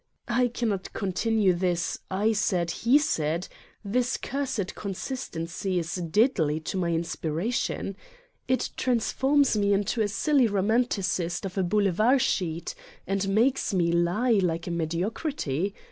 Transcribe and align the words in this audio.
I 0.27 0.47
cannot 0.47 0.93
continue 0.93 1.53
this: 1.53 1.99
"I 2.09 2.31
said," 2.33 2.71
"he 2.71 2.97
said," 2.97 3.47
This 3.85 4.17
cursed 4.17 4.73
consistency 4.73 5.77
is 5.77 5.93
deadly 5.93 6.59
to 6.61 6.77
my 6.77 6.89
inspiration. 6.91 7.95
It 8.47 8.71
transforms 8.77 9.55
me 9.55 9.73
in 9.73 9.83
to 9.83 10.01
a 10.01 10.07
silly 10.07 10.47
romanticist 10.47 11.45
of 11.45 11.55
a 11.55 11.61
boulevard 11.61 12.19
sheet 12.23 12.73
and 13.05 13.29
makes 13.29 13.75
me 13.75 13.91
lie 13.91 14.39
like 14.41 14.65
a 14.65 14.71
mediocrity. 14.71 15.75